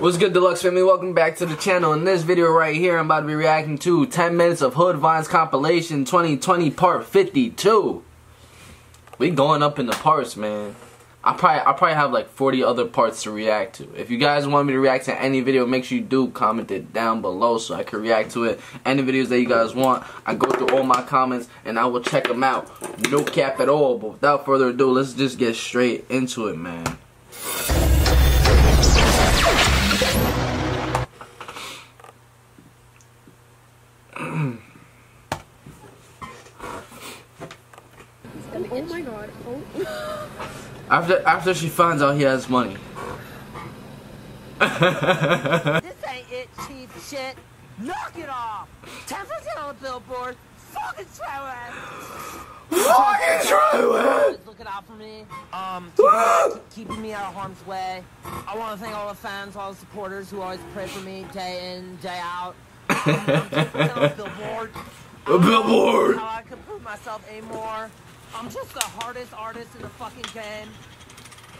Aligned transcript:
What's 0.00 0.18
good, 0.18 0.32
Deluxe 0.32 0.60
family? 0.60 0.82
Welcome 0.82 1.14
back 1.14 1.36
to 1.36 1.46
the 1.46 1.54
channel. 1.54 1.92
In 1.92 2.02
this 2.02 2.24
video 2.24 2.50
right 2.50 2.74
here, 2.74 2.98
I'm 2.98 3.06
about 3.06 3.20
to 3.20 3.26
be 3.28 3.36
reacting 3.36 3.78
to 3.78 4.06
10 4.06 4.36
minutes 4.36 4.60
of 4.60 4.74
Hood 4.74 4.96
Vines 4.96 5.28
compilation 5.28 6.04
2020 6.04 6.72
part 6.72 7.06
52. 7.06 8.02
We 9.18 9.30
going 9.30 9.62
up 9.62 9.78
in 9.78 9.86
the 9.86 9.92
parts, 9.92 10.36
man. 10.36 10.74
I 11.22 11.34
probably 11.34 11.60
I 11.60 11.72
probably 11.74 11.94
have 11.94 12.10
like 12.10 12.28
40 12.28 12.64
other 12.64 12.86
parts 12.86 13.22
to 13.22 13.30
react 13.30 13.76
to. 13.76 13.94
If 13.94 14.10
you 14.10 14.18
guys 14.18 14.48
want 14.48 14.66
me 14.66 14.72
to 14.72 14.80
react 14.80 15.04
to 15.04 15.22
any 15.22 15.42
video, 15.42 15.64
make 15.64 15.84
sure 15.84 15.96
you 15.96 16.02
do 16.02 16.26
comment 16.26 16.72
it 16.72 16.92
down 16.92 17.22
below 17.22 17.58
so 17.58 17.76
I 17.76 17.84
can 17.84 18.02
react 18.02 18.32
to 18.32 18.46
it. 18.46 18.60
Any 18.84 19.04
videos 19.04 19.28
that 19.28 19.38
you 19.38 19.48
guys 19.48 19.76
want, 19.76 20.04
I 20.26 20.34
go 20.34 20.50
through 20.50 20.76
all 20.76 20.82
my 20.82 21.02
comments 21.02 21.48
and 21.64 21.78
I 21.78 21.86
will 21.86 22.02
check 22.02 22.26
them 22.26 22.42
out. 22.42 22.68
No 23.12 23.22
cap 23.22 23.60
at 23.60 23.68
all. 23.68 23.96
But 23.98 24.10
without 24.14 24.44
further 24.44 24.70
ado, 24.70 24.90
let's 24.90 25.12
just 25.12 25.38
get 25.38 25.54
straight 25.54 26.04
into 26.10 26.48
it, 26.48 26.58
man. 26.58 26.98
After 40.94 41.20
after 41.26 41.52
she 41.54 41.68
finds 41.68 42.04
out 42.04 42.14
he 42.14 42.22
has 42.22 42.48
money. 42.48 42.76
This 44.60 44.70
ain't 44.70 46.30
it, 46.30 46.48
cheap 46.68 46.88
shit. 47.02 47.36
Knock 47.80 48.16
it 48.16 48.28
off. 48.28 48.68
10% 49.08 49.26
on 49.60 49.74
the 49.74 49.82
billboard. 49.82 50.36
Fucking 50.56 51.06
try 51.16 51.72
Fucking 52.70 53.48
try 53.48 54.30
it. 54.30 54.46
Looking 54.46 54.68
out 54.68 54.86
for 54.86 54.92
me. 54.92 55.26
Um, 55.52 55.92
keep, 55.96 56.70
keeping 56.86 57.02
me 57.02 57.12
out 57.12 57.24
of 57.24 57.34
harm's 57.34 57.66
way. 57.66 58.04
I 58.24 58.56
want 58.56 58.78
to 58.78 58.84
thank 58.84 58.96
all 58.96 59.08
the 59.08 59.16
fans, 59.16 59.56
all 59.56 59.72
the 59.72 59.78
supporters 59.80 60.30
who 60.30 60.42
always 60.42 60.60
pray 60.72 60.86
for 60.86 61.00
me 61.00 61.26
day 61.32 61.74
in, 61.74 61.96
day 61.96 62.20
out. 62.22 62.54
Um, 63.06 63.26
10% 63.26 63.96
on 63.96 64.02
the 64.02 64.14
billboard. 64.16 64.70
A 65.26 65.38
billboard. 65.38 66.16
How 66.18 66.36
I 66.38 66.42
could 66.42 66.64
prove 66.66 66.82
myself 66.84 67.28
anymore. 67.28 67.90
I'm 68.34 68.50
just 68.50 68.74
the 68.74 68.80
hardest 68.80 69.32
artist 69.32 69.74
in 69.76 69.82
the 69.82 69.88
fucking 69.90 70.24
game. 70.34 70.68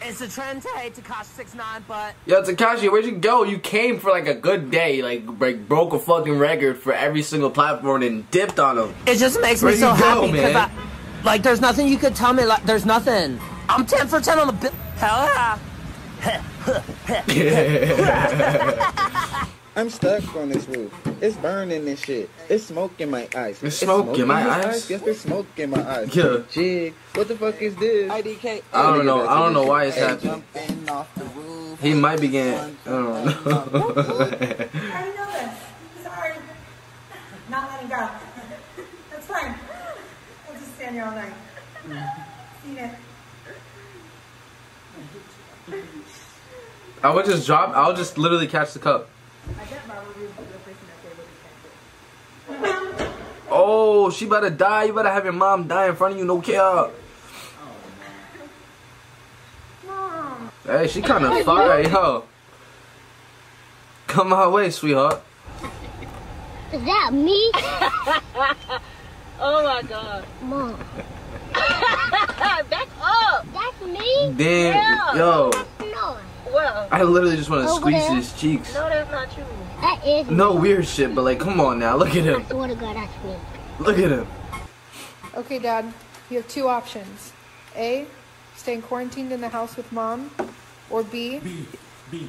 It's 0.03 0.21
a 0.21 0.29
trend 0.29 0.63
today 0.63 0.91
six 1.23 1.55
nine, 1.55 1.85
but 1.87 2.15
Yo, 2.27 2.43
Tekashi, 2.43 2.91
where'd 2.91 3.07
you 3.07 3.13
go? 3.13 3.45
You 3.45 3.59
came 3.59 3.99
for 4.01 4.11
like 4.11 4.27
a 4.27 4.35
good 4.35 4.71
day, 4.71 5.01
like, 5.01 5.23
like 5.41 5.69
broke 5.69 5.93
a 5.93 5.99
fucking 5.99 6.37
record 6.37 6.77
for 6.77 6.93
every 6.93 7.23
single 7.23 7.51
platform 7.51 8.03
and 8.03 8.29
dipped 8.31 8.59
on 8.59 8.77
them. 8.77 8.95
It 9.07 9.19
just 9.19 9.41
makes 9.41 9.63
Where 9.63 9.73
me 9.73 9.79
so 9.79 9.89
go, 9.91 9.95
happy 9.95 10.33
because? 10.33 10.57
I, 10.57 10.71
like, 11.23 11.43
there's 11.43 11.61
nothing 11.61 11.89
you 11.89 11.97
could 11.97 12.15
tell 12.15 12.33
me. 12.33 12.45
Like, 12.45 12.65
there's 12.65 12.85
nothing. 12.85 13.41
I'm 13.69 13.87
ten 13.87 14.09
for 14.09 14.21
ten 14.21 14.39
on 14.39 14.49
the 14.49 14.53
bill. 14.53 14.73
Hell 14.97 15.25
yeah. 15.25 15.59
I'm 19.77 19.91
stuck 19.91 20.37
on 20.37 20.51
this 20.51 20.69
roof. 20.69 20.93
It's 21.21 21.37
burning 21.37 21.89
and 21.89 21.99
shit. 21.99 22.31
It's 22.49 22.65
smoke 22.65 23.01
in 23.01 23.11
my 23.11 23.29
eyes. 23.35 23.61
It's 23.61 23.77
smoke 23.77 24.17
in 24.17 24.29
my 24.29 24.45
this 24.45 24.67
eyes? 24.67 24.91
Yes, 24.91 25.03
there's 25.03 25.21
smoke 25.21 25.47
in 25.57 25.71
my 25.71 25.89
eyes. 25.89 26.15
Yeah. 26.15 26.43
Jig. 26.51 26.95
What 27.15 27.27
the 27.27 27.37
fuck 27.37 27.61
is 27.61 27.75
this? 27.77 28.11
IDK. 28.11 28.63
I 28.73 28.83
don't 28.83 29.05
know. 29.05 29.27
I 29.27 29.39
don't 29.41 29.53
know 29.53 29.65
why 29.65 29.87
it's 29.87 29.97
happening. 29.97 30.45
off 30.89 31.13
the 31.17 31.25
roof. 31.25 31.81
He 31.81 31.93
might 31.93 32.21
be 32.21 32.29
getting. 32.29 32.77
I 32.87 32.89
don't 32.89 33.05
know. 33.05 33.21
I 33.21 33.25
know 35.17 35.33
this. 35.33 35.59
Sorry. 36.05 36.35
Not 37.51 37.71
letting 37.73 37.89
go. 37.89 38.09
That's 39.11 39.27
fine. 39.27 39.55
I'll 40.49 40.55
just 40.55 40.75
stand 40.77 40.95
here 40.95 41.05
all 41.05 41.11
night. 41.11 41.33
Eat 42.71 42.79
it. 42.79 42.91
I 47.03 47.11
would 47.11 47.27
just 47.27 47.45
drop. 47.47 47.71
I'll 47.75 47.95
just 47.95 48.17
literally 48.19 48.47
catch 48.47 48.73
the 48.73 48.79
cup. 48.79 49.09
I 49.47 49.65
bet 49.67 49.83
Robert 49.89 50.17
Reed 50.17 50.31
is 50.31 50.37
the 50.37 50.43
person 50.43 50.87
that 50.89 51.03
they 51.03 51.09
would 52.89 52.97
be 52.97 53.05
Oh, 54.05 54.11
she 54.11 54.27
better 54.27 54.51
die. 54.51 54.85
You 54.85 54.93
better 54.93 55.09
have 55.09 55.25
your 55.25 55.33
mom 55.33 55.67
die 55.67 55.89
in 55.89 55.97
front 55.97 56.13
of 56.13 56.19
you. 56.19 56.27
No 56.27 56.39
care. 56.43 56.91
Mom. 59.87 60.51
Hey, 60.67 60.87
she 60.89 61.01
kind 61.01 61.25
of 61.25 61.33
oh, 61.33 61.43
fire, 61.45 61.81
yo. 61.81 62.25
Come 64.07 64.29
my 64.29 64.47
way, 64.47 64.69
sweetheart. 64.69 65.23
Is 66.73 66.85
that 66.85 67.13
me? 67.15 67.51
Oh 69.41 69.65
my 69.65 69.83
god. 69.89 70.25
Mom. 70.43 70.77
Back 71.53 72.89
up. 73.03 73.45
That's 73.53 73.81
me? 73.83 74.33
Damn, 74.37 74.75
Yeah. 74.75 75.15
yo. 75.17 75.51
No. 75.81 76.17
Well, 76.53 76.89
I 76.93 77.03
literally 77.03 77.37
just 77.37 77.51
want 77.51 77.67
to 77.67 77.75
squeeze 77.75 78.07
there. 78.07 78.15
his 78.15 78.33
cheeks. 78.41 78.73
no, 78.75 78.89
that's 78.89 79.11
not 79.11 79.33
true. 79.35 79.45
That 79.81 80.07
is 80.07 80.31
me. 80.31 80.59
Weird 80.61 80.87
shit, 80.87 81.15
but 81.17 81.23
like, 81.25 81.41
come 81.41 81.61
on 81.61 81.81
now. 81.81 81.97
Look 81.97 82.11
at 82.11 82.19
I 82.19 82.21
him. 82.21 82.47
swear 82.49 82.69
to 82.69 82.75
God, 82.77 82.95
that's 82.97 83.25
me. 83.25 83.35
Look 83.79 83.99
at 83.99 84.11
him. 84.11 84.27
Okay, 85.35 85.59
Dad, 85.59 85.93
you 86.31 86.37
have 86.37 86.49
two 86.49 86.69
options. 86.69 87.33
A, 87.75 88.07
staying 88.55 88.83
quarantined 88.83 89.33
in 89.33 89.41
the 89.41 89.49
house 89.49 89.77
with 89.77 89.91
mom, 89.91 90.31
or 90.91 91.03
B, 91.03 91.41
B. 91.41 91.67
B. 92.11 92.29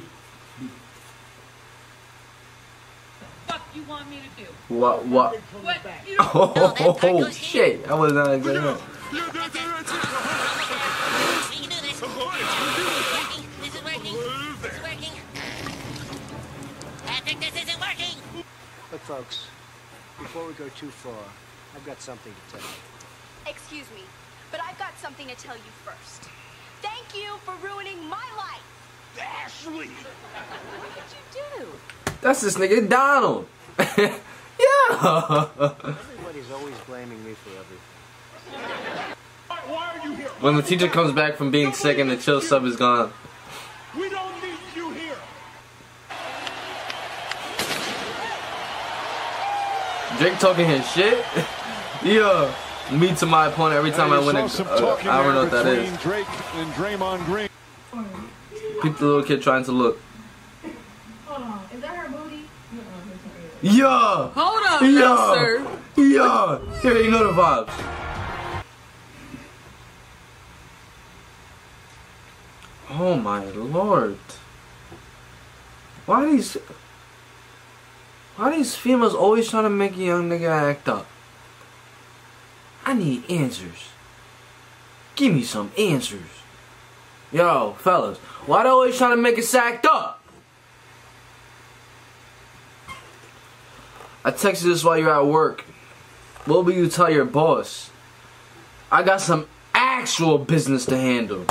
Fuck 3.46 3.62
you 3.74 3.84
want 3.84 4.10
me 4.10 4.16
to 4.16 4.42
do? 4.44 4.48
What? 4.74 5.06
What? 5.06 5.36
What? 5.62 5.76
You 6.08 6.16
oh, 6.20 6.52
don't 6.76 7.04
Oh, 7.04 7.24
oh 7.24 7.30
shit! 7.30 7.88
I 7.88 7.94
was 7.94 8.12
not 8.12 8.34
expecting 8.34 8.62
that. 8.64 8.80
We 9.12 9.20
can 11.58 11.70
do 11.70 11.76
this. 11.86 12.00
This 12.00 12.02
is 12.02 12.16
working. 13.06 13.46
This 13.62 13.74
is 13.74 13.84
working. 13.84 14.14
This 14.62 14.72
is 14.74 14.82
working. 14.82 15.14
Patrick, 17.06 17.38
this 17.38 17.62
isn't 17.62 17.80
working. 17.80 18.44
Look, 18.90 19.00
folks, 19.02 19.46
before 20.18 20.46
we 20.46 20.54
go 20.54 20.68
too 20.70 20.90
far, 20.90 21.14
I've 21.74 21.84
got 21.84 22.00
something 22.00 22.32
to 22.32 22.56
tell 22.56 22.66
you. 22.66 23.50
Excuse 23.50 23.86
me, 23.94 24.02
but 24.50 24.60
I've 24.60 24.78
got 24.78 24.98
something 24.98 25.28
to 25.28 25.34
tell 25.36 25.56
you 25.56 25.72
first. 25.84 26.28
Thank 26.82 27.14
you 27.14 27.36
for 27.44 27.54
ruining 27.66 28.02
my 28.08 28.24
life. 28.36 28.62
Ashley. 29.20 29.88
What 29.88 30.90
did 30.94 31.04
you 31.12 31.64
do? 31.64 31.66
That's 32.20 32.40
this 32.42 32.56
nigga 32.56 32.88
Donald. 32.88 33.46
yeah. 33.78 35.48
Everybody's 35.84 36.50
always 36.50 36.74
blaming 36.86 37.24
me 37.24 37.32
for 37.34 37.50
everything. 37.50 39.16
Why 39.66 39.98
are 39.98 40.06
you 40.06 40.14
here? 40.14 40.28
when 40.40 40.56
the 40.56 40.62
teacher 40.62 40.88
comes 40.88 41.12
back 41.12 41.36
from 41.36 41.50
being 41.50 41.72
sick 41.72 41.98
and 41.98 42.10
the 42.10 42.16
chill 42.16 42.40
sub 42.40 42.64
is 42.64 42.76
gone. 42.76 43.12
We 43.96 44.08
don't 44.08 44.42
need 44.42 44.58
you 44.74 44.90
here. 44.90 45.16
Drake 50.18 50.38
talking 50.38 50.66
his 50.66 50.88
shit. 50.90 51.24
yeah. 52.04 52.54
Me 52.92 53.14
to 53.16 53.26
my 53.26 53.48
opponent 53.48 53.76
every 53.76 53.90
time 53.90 54.12
I 54.12 54.18
win 54.18 54.36
a. 54.36 54.44
Uh, 54.44 54.96
I 55.02 55.22
don't 55.22 55.34
know 55.34 55.42
what 55.42 55.50
that 55.50 55.66
is. 55.66 55.90
Drake 55.98 56.26
and 56.54 56.72
Draymond 56.74 57.24
Green. 57.26 57.48
Peep 58.82 58.96
the 58.98 59.04
little 59.06 59.22
kid 59.22 59.42
trying 59.42 59.64
to 59.64 59.72
look. 59.72 59.98
Hold 61.26 61.42
on. 61.42 61.60
Is 61.74 61.80
that 61.80 61.96
her 61.96 62.08
booty? 62.08 62.44
Yeah. 63.62 64.30
Hold 64.30 64.66
on, 64.66 64.84
Yeah. 64.84 65.00
no, 65.00 65.34
sir. 65.34 65.66
Yeah. 65.96 66.80
Here 66.80 67.02
you 67.02 67.10
know 67.10 67.32
the 67.32 67.42
vibes. 67.42 67.72
Oh 72.90 73.16
my 73.16 73.44
lord. 73.46 74.18
Why 76.06 76.24
these 76.26 76.56
Why 78.36 78.54
these 78.54 78.74
females 78.74 79.14
always 79.14 79.48
trying 79.48 79.64
to 79.64 79.70
make 79.70 79.96
a 79.96 80.02
young 80.02 80.28
nigga 80.28 80.48
act 80.48 80.88
up? 80.88 81.06
I 82.84 82.92
need 82.92 83.28
answers. 83.30 83.88
Give 85.14 85.34
me 85.34 85.42
some 85.42 85.72
answers. 85.78 86.20
Yo, 87.32 87.74
fellas, 87.78 88.18
why 88.46 88.62
they 88.62 88.68
always 88.68 88.96
trying 88.96 89.16
to 89.16 89.16
make 89.16 89.38
us 89.38 89.54
act 89.54 89.86
up? 89.86 90.22
I 94.24 94.30
texted 94.30 94.64
this 94.64 94.84
while 94.84 94.98
you're 94.98 95.10
at 95.10 95.26
work. 95.26 95.62
What 96.44 96.64
will 96.64 96.74
you 96.74 96.88
tell 96.88 97.10
your 97.10 97.24
boss? 97.24 97.90
I 98.92 99.02
got 99.02 99.20
some 99.20 99.48
actual 99.74 100.38
business 100.38 100.84
to 100.86 100.96
handle. 100.96 101.46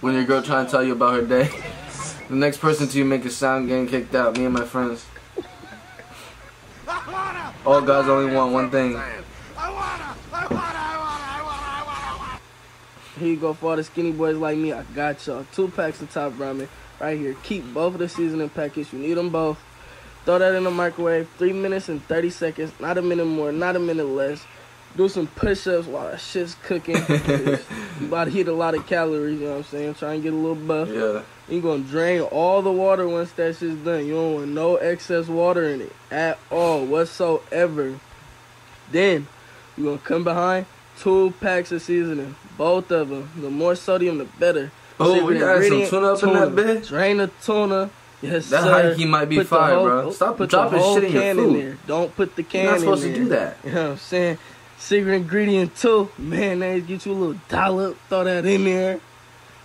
When 0.00 0.14
your 0.14 0.24
girl 0.24 0.42
trying 0.42 0.66
to 0.66 0.70
tell 0.70 0.84
you 0.84 0.92
about 0.92 1.14
her 1.14 1.26
day, 1.26 1.50
the 2.28 2.36
next 2.36 2.58
person 2.58 2.86
to 2.86 2.98
you 2.98 3.04
make 3.04 3.24
a 3.24 3.30
sound 3.30 3.66
getting 3.66 3.88
kicked 3.88 4.14
out. 4.14 4.36
Me 4.36 4.44
and 4.44 4.54
my 4.54 4.64
friends. 4.64 5.04
All 7.66 7.82
guys 7.82 8.08
only 8.08 8.32
want 8.32 8.52
one 8.52 8.70
thing. 8.70 8.92
Here 13.18 13.28
you 13.28 13.36
go 13.36 13.52
for 13.52 13.70
all 13.70 13.76
the 13.76 13.82
skinny 13.82 14.12
boys 14.12 14.36
like 14.36 14.56
me. 14.56 14.72
I 14.72 14.84
got 14.94 15.26
y'all. 15.26 15.44
Two 15.52 15.68
packs 15.68 16.00
of 16.00 16.12
top 16.12 16.32
ramen 16.34 16.68
right 17.00 17.18
here. 17.18 17.34
Keep 17.42 17.74
both 17.74 17.94
of 17.94 17.98
the 17.98 18.08
seasoning 18.08 18.48
packets. 18.50 18.92
You 18.92 19.00
need 19.00 19.14
them 19.14 19.30
both. 19.30 19.58
Throw 20.24 20.38
that 20.38 20.54
in 20.54 20.62
the 20.62 20.70
microwave. 20.70 21.28
Three 21.38 21.52
minutes 21.52 21.88
and 21.88 22.00
30 22.04 22.30
seconds. 22.30 22.72
Not 22.78 22.98
a 22.98 23.02
minute 23.02 23.24
more. 23.24 23.50
Not 23.50 23.74
a 23.74 23.80
minute 23.80 24.06
less. 24.06 24.44
Do 24.96 25.08
some 25.08 25.26
push-ups 25.28 25.86
while 25.86 26.10
that 26.10 26.20
shit's 26.20 26.54
cooking. 26.64 26.96
you 27.08 28.06
about 28.06 28.24
to 28.24 28.30
eat 28.38 28.48
a 28.48 28.52
lot 28.52 28.74
of 28.74 28.86
calories, 28.86 29.38
you 29.38 29.46
know 29.46 29.52
what 29.52 29.58
I'm 29.58 29.64
saying? 29.64 29.94
Try 29.94 30.14
and 30.14 30.22
get 30.22 30.32
a 30.32 30.36
little 30.36 30.54
buff. 30.56 30.88
Yeah. 30.88 31.22
You 31.48 31.60
gonna 31.62 31.82
drain 31.84 32.20
all 32.22 32.60
the 32.62 32.72
water 32.72 33.08
once 33.08 33.30
that 33.32 33.56
shit's 33.56 33.76
done. 33.84 34.06
You 34.06 34.14
don't 34.14 34.34
want 34.34 34.48
no 34.48 34.76
excess 34.76 35.28
water 35.28 35.64
in 35.68 35.80
it 35.82 35.92
at 36.10 36.38
all 36.50 36.84
whatsoever. 36.84 37.98
Then 38.90 39.26
you 39.76 39.84
gonna 39.84 39.98
come 39.98 40.24
behind 40.24 40.66
two 40.98 41.32
packs 41.40 41.72
of 41.72 41.80
seasoning, 41.82 42.34
both 42.56 42.90
of 42.90 43.08
them. 43.08 43.30
The 43.36 43.50
more 43.50 43.74
sodium, 43.76 44.18
the 44.18 44.24
better. 44.24 44.72
Oh, 45.00 45.24
we 45.24 45.38
got 45.38 45.62
some 45.62 45.86
tuna 45.86 46.12
up 46.14 46.22
in 46.24 46.32
that 46.32 46.48
bitch? 46.50 46.88
Drain 46.88 47.18
the 47.18 47.30
tuna. 47.42 47.88
Yes, 48.20 48.50
That 48.50 48.64
sir. 48.64 48.94
hikey 48.94 49.06
might 49.06 49.26
be 49.26 49.36
Put 49.36 49.46
fire, 49.46 49.74
whole- 49.76 49.84
bro. 49.84 50.06
Oh, 50.06 50.10
Stop 50.10 50.38
put 50.38 50.50
dropping 50.50 50.78
the 50.78 50.84
whole 50.84 50.94
shit 50.96 51.04
in 51.04 51.12
your 51.12 51.34
food. 51.36 51.62
there. 51.62 51.78
Don't 51.86 52.16
put 52.16 52.34
the 52.34 52.42
can 52.42 52.60
in 52.60 52.64
there. 52.66 52.72
You're 52.72 52.72
not 52.72 52.98
supposed 52.98 53.02
to 53.04 53.14
do 53.14 53.28
that. 53.28 53.56
You 53.64 53.70
know 53.72 53.82
what 53.84 53.90
I'm 53.92 53.96
saying? 53.98 54.38
Secret 54.78 55.14
ingredient 55.14 55.76
too. 55.76 56.10
Mayonnaise, 56.16 56.84
get 56.84 57.04
you 57.04 57.12
a 57.12 57.14
little 57.14 57.40
dollop, 57.48 57.96
throw 58.08 58.24
that 58.24 58.46
in 58.46 58.64
there. 58.64 59.00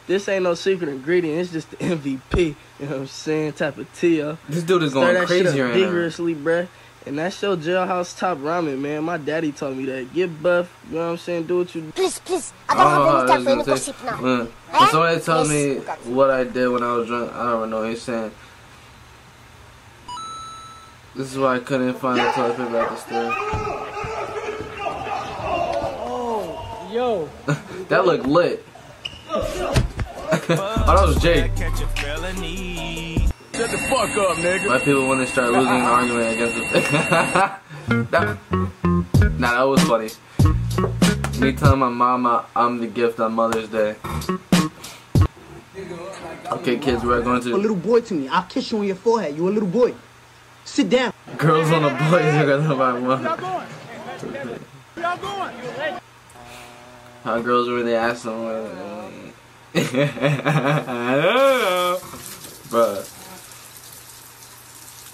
This 0.07 0.27
ain't 0.27 0.43
no 0.43 0.53
secret 0.53 0.89
ingredient. 0.89 1.39
It's 1.39 1.51
just 1.51 1.69
the 1.71 1.77
MVP. 1.77 2.55
You 2.79 2.85
know 2.85 2.91
what 2.91 2.99
I'm 3.01 3.07
saying? 3.07 3.53
Type 3.53 3.77
of 3.77 3.93
tea. 3.93 4.19
This 4.49 4.63
dude 4.63 4.83
is 4.83 4.91
Stir 4.91 4.99
going 4.99 5.13
that 5.13 5.27
shit 5.29 5.43
crazy 5.43 5.61
up 5.61 5.67
right 5.67 5.75
now. 5.79 5.85
vigorously, 5.85 6.35
bruh. 6.35 6.67
And 7.05 7.19
that's 7.19 7.41
your 7.41 7.57
jailhouse 7.57 8.17
top 8.17 8.37
ramen, 8.39 8.79
man. 8.79 9.03
My 9.03 9.17
daddy 9.17 9.51
told 9.51 9.75
me 9.77 9.85
that. 9.85 10.13
Get 10.13 10.41
buff. 10.41 10.71
You 10.89 10.95
know 10.95 11.05
what 11.05 11.11
I'm 11.11 11.17
saying? 11.17 11.47
Do 11.47 11.57
what 11.59 11.75
you 11.75 11.91
Please, 11.95 12.19
please. 12.19 12.53
I 12.69 12.75
don't 12.75 12.83
know 12.83 13.11
how 13.11 13.25
that's 13.25 13.43
gonna 13.43 13.63
take. 13.63 14.21
When, 14.21 14.39
when 14.47 14.89
somebody 14.89 15.19
tells 15.21 15.49
me 15.49 15.75
what 16.13 16.29
I 16.31 16.43
did 16.45 16.67
when 16.69 16.81
I 16.81 16.93
was 16.93 17.07
drunk, 17.07 17.33
I 17.33 17.51
don't 17.51 17.69
know. 17.69 17.83
He's 17.83 18.01
saying, 18.01 18.31
"This 21.15 21.31
is 21.31 21.37
why 21.37 21.55
I 21.55 21.59
couldn't 21.59 21.93
find 21.95 22.19
the 22.19 22.31
toilet 22.31 22.57
paper 22.57 22.77
at 22.77 22.89
the 22.89 22.95
store." 22.95 23.33
Oh, 25.45 26.79
yo. 26.93 27.29
that 27.89 28.05
looked 28.05 28.25
lit. 28.25 28.65
oh, 29.29 29.73
that 30.47 31.07
was 31.07 31.21
Jake. 31.21 31.51
Shut 33.55 33.69
the 33.69 33.77
fuck 33.89 34.09
up, 34.17 34.37
nigga. 34.37 34.67
Why 34.67 34.79
people 34.79 35.07
when 35.07 35.19
they 35.19 35.25
start 35.25 35.51
losing 35.51 35.67
an 35.67 35.81
argument 35.81 36.33
against 36.33 36.55
the 36.55 37.59
that, 38.11 38.37
Nah, 39.39 39.51
that 39.57 39.63
was 39.63 39.83
funny. 39.83 40.09
Me 41.39 41.51
telling 41.53 41.79
my 41.79 41.89
mama 41.89 42.45
I'm 42.55 42.79
the 42.79 42.87
gift 42.87 43.19
on 43.19 43.33
Mother's 43.33 43.69
Day. 43.69 43.95
Okay, 46.51 46.77
kids, 46.77 47.03
we're 47.03 47.21
going 47.21 47.41
to. 47.41 47.55
a 47.55 47.57
little 47.57 47.75
boy 47.75 48.01
to 48.01 48.13
me. 48.13 48.27
I'll 48.27 48.43
kiss 48.43 48.71
you 48.71 48.79
on 48.79 48.85
your 48.85 48.95
forehead. 48.95 49.35
You 49.35 49.47
a 49.47 49.49
little 49.49 49.69
boy. 49.69 49.93
Sit 50.65 50.89
down. 50.89 51.13
girls 51.37 51.71
on 51.71 51.83
a 51.83 51.89
boys 52.09 52.33
together 52.39 52.75
by 52.75 52.99
one. 52.99 53.23
How 57.23 57.39
girls 57.39 57.69
really 57.69 57.95
ask 57.95 58.23
them? 58.23 58.45
I 58.45 58.51
don't 61.21 61.61
know, 61.63 61.97
bruh. 62.67 63.09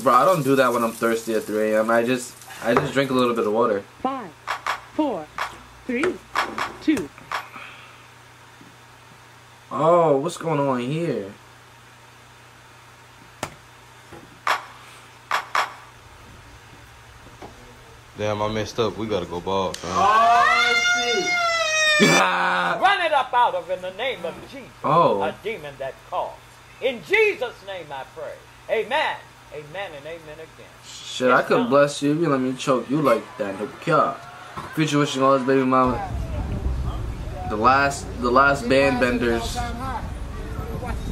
Bro, 0.04 0.14
I 0.14 0.26
don't 0.26 0.42
do 0.42 0.56
that 0.56 0.74
when 0.74 0.84
I'm 0.84 0.92
thirsty 0.92 1.36
at 1.36 1.44
3 1.44 1.74
a.m. 1.74 1.92
I 1.92 2.04
just, 2.04 2.34
I 2.64 2.74
just 2.74 2.94
drink 2.94 3.12
a 3.12 3.14
little 3.14 3.36
bit 3.36 3.46
of 3.46 3.54
water. 3.54 3.84
Five, 4.02 4.32
four, 4.96 5.28
three, 5.86 6.16
two. 6.82 7.08
Oh, 9.72 10.18
what's 10.18 10.38
going 10.38 10.60
on 10.60 10.80
here? 10.80 11.32
Damn, 18.18 18.42
I 18.42 18.48
messed 18.52 18.80
up. 18.80 18.98
We 18.98 19.06
gotta 19.06 19.28
go 19.28 19.40
ball, 19.40 19.74
fam. 19.74 19.92
Oh, 19.94 21.46
Run 22.02 23.02
it 23.02 23.12
up 23.12 23.34
out 23.34 23.56
of 23.56 23.70
in 23.70 23.82
the 23.82 23.92
name 23.92 24.24
of 24.24 24.34
Jesus. 24.52 24.70
Oh. 24.84 25.22
A 25.22 25.36
demon 25.44 25.74
that 25.80 25.94
calls. 26.10 26.34
In 26.82 27.04
Jesus' 27.04 27.56
name 27.68 27.88
I 27.92 28.06
pray. 28.16 28.34
Amen. 28.70 29.18
Amen 29.52 29.92
and 29.98 30.06
amen 30.06 30.36
again. 30.36 30.72
Shit, 30.86 31.32
I 31.32 31.42
could 31.42 31.68
bless 31.70 32.02
you 32.02 32.14
if 32.14 32.20
you 32.20 32.30
let 32.30 32.40
me 32.40 32.54
choke 32.54 32.90
you 32.90 33.02
like 33.02 33.24
that. 33.38 33.60
No 33.60 33.68
care. 33.82 34.16
Future 34.76 35.00
wishing 35.00 35.22
all 35.22 35.38
his 35.38 35.46
baby 35.46 35.66
mama. 35.66 36.10
The 37.50 37.58
last, 37.58 38.06
the 38.22 38.32
last 38.32 38.70
band 38.70 39.02
benders. 39.02 39.56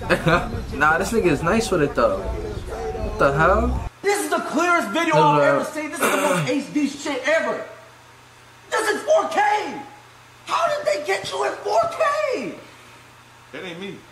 nah, 0.04 0.98
this 0.98 1.12
nigga 1.12 1.26
is 1.26 1.44
nice 1.44 1.70
with 1.70 1.82
it 1.82 1.96
though. 1.96 2.20
What 2.20 3.20
the 3.20 3.34
hell? 3.34 3.90
This 4.02 4.24
is 4.24 4.30
the 4.30 4.40
clearest 4.40 4.90
video 4.90 5.16
I've 5.16 5.42
ever 5.42 5.66
seen. 5.66 5.90
This 5.90 6.00
is 6.00 6.12
the 6.12 6.18
most 6.18 6.48
HD 6.48 7.04
shit 7.04 7.28
ever. 7.28 7.66
This 8.70 8.88
is 8.88 9.02
4K. 9.04 9.82
How 11.08 11.14
did 11.16 11.24
they 11.24 11.30
get 11.30 11.32
you 11.32 11.44
in 11.46 11.52
4K? 11.54 12.60
That 13.54 13.64
ain't 13.64 13.80
me. 13.80 13.96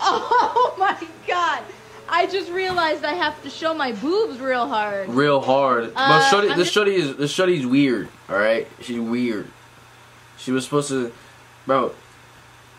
Oh 0.00 0.74
my 0.78 0.96
god. 1.26 1.62
I 2.08 2.26
just 2.26 2.50
realized 2.50 3.04
I 3.04 3.12
have 3.14 3.40
to 3.44 3.50
show 3.50 3.72
my 3.72 3.92
boobs 3.92 4.38
real 4.38 4.66
hard. 4.68 5.08
Real 5.08 5.40
hard. 5.40 5.94
but 5.94 6.00
Uh, 6.00 6.30
shorty, 6.30 6.50
I'm 6.50 6.58
this 6.58 6.66
just- 6.66 6.74
shorty 6.74 6.94
is 6.96 7.16
this 7.16 7.30
shorty's 7.30 7.66
weird. 7.66 8.08
All 8.28 8.36
right, 8.38 8.68
she's 8.82 8.98
weird. 9.00 9.48
She 10.36 10.52
was 10.52 10.64
supposed 10.64 10.88
to, 10.88 11.12
bro. 11.66 11.92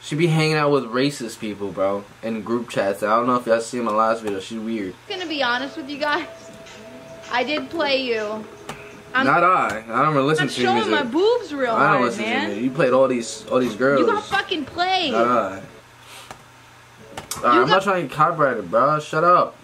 She 0.01 0.15
be 0.15 0.27
hanging 0.27 0.55
out 0.55 0.71
with 0.71 0.85
racist 0.85 1.39
people, 1.39 1.71
bro, 1.71 2.03
in 2.23 2.41
group 2.41 2.69
chats. 2.69 3.03
I 3.03 3.09
don't 3.15 3.27
know 3.27 3.35
if 3.35 3.45
y'all 3.45 3.61
seen 3.61 3.83
my 3.83 3.91
last 3.91 4.21
video. 4.23 4.39
She's 4.39 4.59
weird. 4.59 4.93
gonna 5.07 5.27
be 5.27 5.43
honest 5.43 5.77
with 5.77 5.89
you 5.89 5.97
guys. 5.97 6.27
I 7.31 7.43
did 7.43 7.69
play 7.69 8.03
you. 8.03 8.45
I'm 9.13 9.25
Not 9.25 9.43
I. 9.43 9.83
I 9.89 10.01
don't 10.03 10.13
really 10.13 10.27
listen 10.27 10.43
I'm 10.43 10.49
to 10.49 10.61
your 10.61 10.71
showing 10.79 10.91
my 10.91 11.03
boobs 11.03 11.53
real 11.53 11.71
I 11.71 11.79
don't 11.79 11.87
hard, 11.87 12.01
listen 12.03 12.23
to 12.23 12.29
man. 12.29 12.39
your 12.41 12.49
music. 12.49 12.63
You 12.63 12.71
played 12.71 12.93
all 12.93 13.07
these 13.07 13.45
all 13.51 13.59
these 13.59 13.75
girls. 13.75 13.99
You 14.01 14.07
got 14.07 14.23
fucking 14.25 14.65
played. 14.65 15.11
Not 15.11 15.27
I. 15.27 15.61
Alright, 17.37 17.57
I'm 17.57 17.69
not 17.69 17.83
trying 17.83 18.03
to 18.03 18.07
get 18.07 18.15
copyrighted, 18.15 18.69
bro. 18.69 18.99
Shut 18.99 19.23
up. 19.23 19.55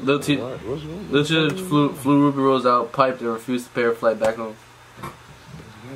Little 0.00 0.20
T, 0.22 0.36
Little 0.36 1.50
T 1.50 1.62
flew, 1.62 1.92
flew 1.94 2.20
Ruby 2.20 2.38
Rose 2.38 2.66
out, 2.66 2.92
piped, 2.92 3.20
and 3.20 3.30
refused 3.30 3.66
to 3.68 3.72
pay 3.72 3.82
her 3.82 3.92
flight 3.94 4.18
back 4.18 4.36
home. 4.36 4.56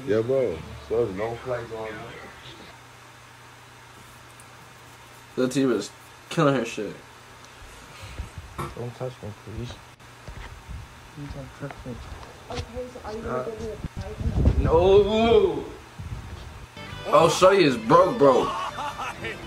Yeah, 0.07 0.23
bro. 0.23 0.57
So 0.89 1.05
there's 1.05 1.17
no 1.19 1.35
flights 1.37 1.71
on. 1.73 1.89
Little 5.37 5.53
T 5.53 5.67
was 5.67 5.91
killing 6.31 6.55
her 6.55 6.65
shit. 6.65 6.95
Don't 8.59 8.95
touch 8.97 9.13
me, 9.23 9.29
please. 9.45 9.73
You 11.17 11.29
Don't 11.35 11.49
touch 11.61 11.77
me. 11.87 11.95
Okay, 12.51 12.63
so 12.93 13.01
are 13.05 13.13
you 13.15 13.23
going 13.23 13.45
to 13.45 13.51
pay 13.51 14.59
me? 14.59 14.65
No. 14.65 15.65
Oh, 17.11 17.29
Shorty 17.29 17.65
is 17.65 17.77
broke, 17.77 18.19
broke. 18.19 18.49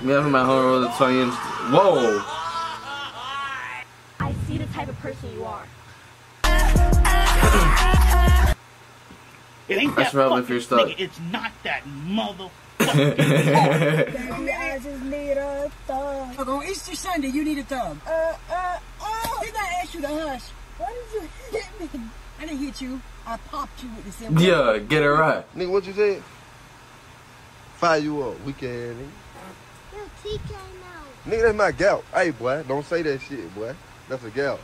Me 0.01 0.11
having 0.13 0.31
my 0.31 0.43
home 0.43 0.65
roll 0.65 0.81
the 0.81 0.87
20 0.89 1.21
inch. 1.21 1.33
Whoa. 1.33 2.21
I 4.19 4.33
see 4.47 4.57
the 4.57 4.65
type 4.67 4.87
of 4.87 4.97
person 4.99 5.31
you 5.33 5.43
are. 5.45 5.65
It 9.67 9.77
ain't 9.77 9.95
That's 9.95 10.11
that 10.11 10.17
relevant 10.17 10.45
fucking 10.45 10.47
for 10.47 10.53
your 10.53 10.61
stuff. 10.61 10.87
nigga. 10.89 10.99
It's 10.99 11.19
not 11.31 11.51
that 11.63 11.85
mother. 11.87 12.49
Baby, 12.79 14.51
I 14.51 14.79
just 14.83 15.03
need 15.03 15.37
a 15.37 15.71
thug. 15.87 16.49
On 16.49 16.65
Easter 16.67 16.95
Sunday, 16.95 17.27
you 17.29 17.43
need 17.45 17.59
a 17.59 17.63
thug. 17.63 17.97
Uh, 18.05 18.33
uh, 18.51 18.79
oh. 19.41 19.45
Did 19.45 19.55
I 19.55 19.81
ask 19.81 19.93
you 19.93 20.01
to 20.01 20.07
hush? 20.07 20.43
Why 20.77 20.93
did 21.13 21.21
you 21.21 21.59
hit 21.59 21.93
me? 21.93 22.01
I 22.39 22.45
didn't 22.45 22.59
hit 22.59 22.81
you. 22.81 23.01
I 23.25 23.37
popped 23.37 23.83
you 23.83 23.89
with 23.95 24.05
the 24.05 24.11
symbol. 24.11 24.41
Yeah, 24.41 24.79
get 24.79 25.03
it 25.03 25.09
right. 25.09 25.55
Nigga, 25.55 25.71
what 25.71 25.85
you 25.85 25.93
said? 25.93 26.23
Fire 27.75 27.99
you 27.99 28.21
up, 28.23 28.43
weekend 28.43 28.97
nigga. 28.97 29.95
Your 29.95 30.05
teeth 30.23 30.41
came 30.47 30.57
out. 30.57 31.25
Nigga, 31.25 31.41
that's 31.43 31.57
my 31.57 31.71
gout. 31.71 32.03
Hey, 32.13 32.31
boy, 32.31 32.63
don't 32.67 32.85
say 32.85 33.01
that 33.03 33.21
shit, 33.21 33.53
boy. 33.53 33.75
That's 34.09 34.23
a 34.23 34.29
gout. 34.29 34.59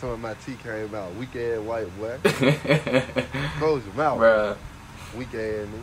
Some 0.00 0.10
of 0.10 0.20
my 0.20 0.34
teeth 0.34 0.62
came 0.62 0.94
out. 0.94 1.14
Weak 1.16 1.34
ass 1.34 1.58
white 1.58 1.98
boy. 1.98 2.18
Close 3.58 3.84
your 3.84 3.94
mouth. 3.94 4.20
Bruh. 4.20 4.56
Weak 5.16 5.34
ass 5.34 5.66
nigga. 5.66 5.82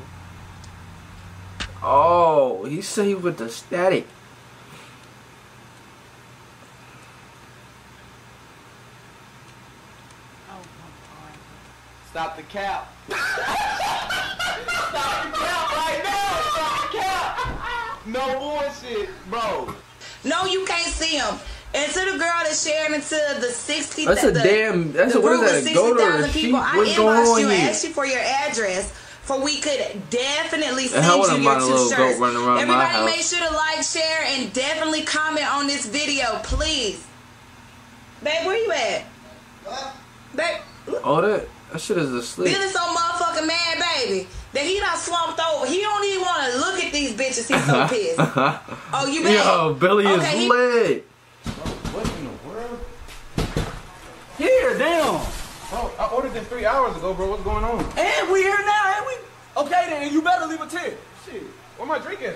Oh, 1.83 2.63
he 2.65 2.81
said 2.81 3.05
he 3.05 3.15
with 3.15 3.37
the 3.37 3.49
static. 3.49 4.07
Stop 12.15 12.37
the 12.37 12.43
cap. 12.43 12.89
Stop 13.09 13.17
the 14.63 15.37
cap 15.37 15.71
right 15.75 16.01
now. 16.01 16.31
Stop 16.53 16.91
the 16.93 16.97
cap. 16.97 18.07
No 18.07 18.39
bullshit, 18.39 19.09
bro. 19.29 19.73
No, 20.23 20.45
you 20.45 20.63
can't 20.63 20.87
see 20.93 21.17
them. 21.17 21.37
And 21.73 21.91
to 21.91 21.99
the 22.13 22.17
girl 22.17 22.31
that's 22.43 22.65
sharing 22.65 22.93
it 23.01 23.03
to 23.03 23.41
the 23.41 23.47
60, 23.51 24.05
That's 24.05 24.21
the, 24.21 24.29
a 24.29 24.31
damn- 24.31 24.93
that's 24.93 25.11
the 25.11 25.19
a- 25.19 25.21
what 25.21 25.33
is 25.33 25.39
group 25.41 25.51
that, 25.51 25.59
of 25.59 25.67
a 25.67 25.73
goat 25.73 25.99
or 25.99 26.09
a 26.19 26.23
60,000 26.23 26.31
people, 26.31 26.59
sheep? 26.61 26.73
I 26.73 26.77
What's 26.77 26.95
going 26.95 27.17
inboxed 27.19 27.33
on 27.33 27.39
you 27.41 27.47
and 27.49 27.57
here? 27.59 27.69
asked 27.69 27.83
you 27.83 27.89
for 27.89 28.05
your 28.05 28.19
address 28.21 28.91
for 29.23 29.43
we 29.43 29.59
could 29.59 30.09
definitely 30.09 30.87
send 30.87 31.03
hell 31.03 31.15
you 31.15 31.21
wouldn't 31.23 31.41
your 31.43 31.51
mind 31.51 31.63
a 31.63 31.65
two 31.67 31.71
little 31.73 31.89
shirts. 31.89 32.17
goat 32.17 32.21
running 32.21 32.37
around 32.37 32.55
my 32.55 32.61
Everybody 32.61 32.91
house. 32.93 33.05
make 33.07 33.25
sure 33.25 33.45
to 33.45 33.53
like, 33.53 33.83
share, 33.83 34.23
and 34.23 34.53
definitely 34.53 35.01
comment 35.01 35.53
on 35.53 35.67
this 35.67 35.85
video, 35.85 36.39
please. 36.43 37.05
Babe, 38.23 38.45
where 38.45 38.55
you 38.55 38.71
at? 38.71 39.01
What? 39.65 39.93
Babe, 40.33 40.61
Oh, 41.03 41.19
that 41.19 41.45
that 41.71 41.81
shit 41.81 41.97
is 41.97 42.11
asleep. 42.11 42.53
Billy's 42.53 42.71
so 42.73 42.79
motherfucking 42.79 43.47
mad, 43.47 43.83
baby, 43.97 44.27
that 44.53 44.63
he 44.63 44.79
done 44.79 44.97
slumped 44.97 45.39
over. 45.39 45.65
He 45.65 45.81
don't 45.81 46.05
even 46.05 46.21
want 46.21 46.51
to 46.53 46.57
look 46.59 46.83
at 46.83 46.91
these 46.93 47.13
bitches. 47.13 47.47
He's 47.53 47.65
so 47.65 47.87
pissed. 47.87 48.19
Oh, 48.97 49.07
you 49.07 49.23
back? 49.23 49.43
Yo, 49.45 49.73
Billy 49.73 50.05
is 50.05 50.19
Okay, 50.19 50.37
he- 50.39 50.49
lit. 50.49 51.05
What 51.91 52.07
in 52.17 52.23
the 52.25 52.47
world? 52.47 52.79
Here, 54.37 54.77
damn. 54.77 55.21
Bro, 55.69 55.91
I 55.99 56.09
ordered 56.13 56.33
this 56.33 56.47
three 56.47 56.65
hours 56.65 56.95
ago, 56.95 57.13
bro. 57.13 57.29
What's 57.29 57.43
going 57.43 57.63
on? 57.63 57.79
And 57.97 58.31
we 58.31 58.41
here 58.43 58.57
now, 58.65 58.93
and 58.97 59.05
we. 59.07 59.13
Okay 59.63 59.85
then, 59.89 60.13
you 60.13 60.21
better 60.21 60.45
leave 60.45 60.61
a 60.61 60.67
tip. 60.67 60.99
Shit, 61.25 61.41
where 61.77 61.87
my 61.87 61.99
drink 61.99 62.21
at? 62.21 62.35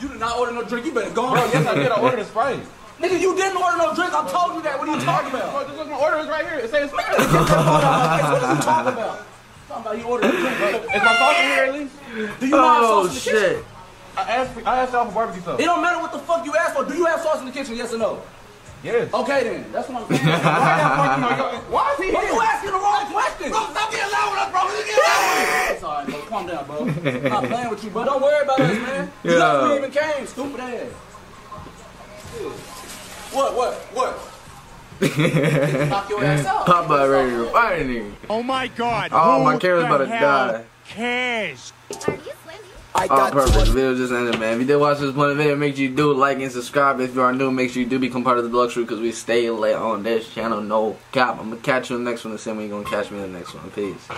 You 0.00 0.08
did 0.08 0.18
not 0.18 0.38
order 0.38 0.52
no 0.52 0.62
drink. 0.64 0.84
You 0.86 0.92
better 0.92 1.10
go. 1.10 1.30
Bro, 1.30 1.44
yes 1.46 1.66
I 1.66 1.74
did. 1.74 1.90
I 1.92 2.00
ordered 2.00 2.18
a 2.20 2.24
Sprite. 2.24 2.60
Nigga, 3.02 3.20
you 3.20 3.34
didn't 3.34 3.56
order 3.60 3.76
no 3.78 3.94
drink. 3.94 4.14
I 4.14 4.22
told 4.30 4.54
you 4.54 4.62
that. 4.62 4.78
What 4.78 4.88
are 4.88 4.94
you 4.96 5.02
talking 5.04 5.30
about? 5.34 5.66
this 5.68 5.76
was 5.76 5.88
my 5.88 5.98
order. 5.98 6.18
It's 6.18 6.28
right 6.28 6.46
here. 6.48 6.58
It 6.60 6.70
says 6.70 6.88
Sprite. 6.90 7.18
What 7.18 7.18
are 7.18 8.54
you 8.54 8.60
talking 8.62 8.92
about? 8.92 9.26
Talking 9.68 9.86
about 9.86 9.98
you 9.98 10.04
ordered 10.04 10.26
a 10.28 10.32
drink. 10.32 10.84
Is 10.84 11.02
my 11.02 11.14
sauce 11.16 11.38
in 11.38 11.46
here 11.48 11.64
at 11.64 11.72
least? 11.72 11.94
Do 12.40 12.46
you 12.46 12.52
not 12.52 12.74
have 12.76 12.84
Oh 12.84 13.06
sauce 13.08 13.26
in 13.26 13.32
the 13.32 13.40
kitchen? 13.40 13.56
shit. 13.56 13.64
I 14.18 14.22
asked, 14.36 14.66
I 14.66 14.78
asked 14.84 14.92
y'all 14.92 15.06
for 15.08 15.14
barbecue 15.14 15.42
sauce. 15.42 15.58
It 15.60 15.64
don't 15.64 15.80
matter 15.80 15.98
what 15.98 16.12
the 16.12 16.18
fuck 16.18 16.44
you 16.44 16.54
asked 16.54 16.76
for. 16.76 16.84
Do 16.84 16.92
you 16.94 17.06
have 17.06 17.20
sauce 17.22 17.40
in 17.40 17.46
the 17.46 17.52
kitchen? 17.52 17.74
Yes 17.76 17.92
or 17.94 17.98
no? 17.98 18.20
Yes. 18.84 19.08
Okay 19.14 19.42
then. 19.44 19.72
That's 19.72 19.88
what 19.88 20.02
I'm 20.02 20.08
saying. 20.14 20.28
Why 20.28 20.36
the 20.36 20.42
fuck 20.44 21.38
you 21.38 21.42
like- 21.42 21.72
Why 21.72 21.92
is 21.96 22.04
he 22.04 22.10
Bro, 22.10 22.20
here? 22.20 22.32
you 22.34 22.40
asking 22.42 22.70
the 22.70 22.76
wrong 22.84 23.06
question. 23.10 23.48
Bro, 23.50 23.60
stop 23.72 23.90
being 23.90 24.10
loud 24.12 24.28
with 24.28 24.40
us, 24.44 24.50
bro. 24.52 24.62
You 24.68 24.84
get 24.84 24.98
loud. 25.00 25.72
It's 25.72 25.84
alright, 25.88 26.06
bro. 26.06 26.20
Calm 26.28 26.44
down, 26.46 26.64
bro. 26.68 26.78
I'm 26.84 27.22
not 27.32 27.44
playing 27.48 27.70
with 27.70 27.82
you, 27.84 27.90
bro. 27.90 28.04
Don't 28.04 28.20
worry 28.22 28.42
about 28.44 28.60
us, 28.60 28.76
man. 28.76 29.10
You 29.24 29.38
guys 29.38 29.70
we 29.70 29.76
even 29.78 29.90
came, 29.90 30.26
stupid 30.26 30.60
ass. 30.60 30.92
What, 33.32 33.56
what, 33.56 33.74
what? 33.94 34.32
Knock 35.88 36.10
your 36.10 36.24
ass 36.24 36.46
out. 36.46 36.66
Popeye 36.66 37.10
ready 37.10 37.30
to 37.30 37.50
fight 37.50 37.82
a. 37.82 38.12
Oh 38.30 38.42
my 38.42 38.68
god. 38.68 39.10
Oh, 39.12 39.42
my 39.42 39.54
who 39.54 39.58
camera's 39.58 39.84
about 39.84 39.98
to 39.98 40.06
hell 40.06 40.52
die. 40.52 40.64
Cares. 40.86 41.72
Oh, 42.94 43.30
perfect. 43.32 43.66
The 43.66 43.72
video 43.72 43.96
just 43.96 44.12
ended, 44.12 44.38
man. 44.38 44.54
If 44.54 44.60
you 44.60 44.66
did 44.66 44.76
watch 44.76 44.98
this 44.98 45.14
one 45.14 45.36
video, 45.36 45.56
make 45.56 45.74
sure 45.74 45.84
you 45.84 45.94
do 45.94 46.12
like 46.12 46.38
and 46.40 46.52
subscribe. 46.52 47.00
If 47.00 47.14
you 47.14 47.22
are 47.22 47.32
new, 47.32 47.50
make 47.50 47.70
sure 47.70 47.82
you 47.82 47.88
do 47.88 47.98
become 47.98 48.22
part 48.22 48.38
of 48.38 48.44
the 48.44 48.50
Deluxe 48.50 48.74
Crew 48.74 48.84
because 48.84 49.00
we 49.00 49.12
stay 49.12 49.48
late 49.50 49.74
on 49.74 50.02
this 50.02 50.32
channel. 50.32 50.60
No 50.60 50.96
cap. 51.10 51.38
I'm 51.40 51.48
going 51.48 51.60
to 51.60 51.64
catch 51.64 51.90
you 51.90 51.96
in 51.96 52.04
the 52.04 52.10
next 52.10 52.24
one 52.24 52.32
the 52.32 52.38
same 52.38 52.58
way 52.58 52.66
you're 52.66 52.70
going 52.72 52.84
to 52.84 52.90
catch 52.90 53.10
me 53.10 53.22
in 53.22 53.32
the 53.32 53.38
next 53.38 53.54
one. 53.54 53.70
Peace. 53.70 54.08